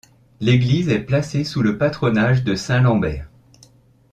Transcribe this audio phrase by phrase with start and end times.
[0.39, 3.29] L'église est placée sous le patronage de saint Lambert.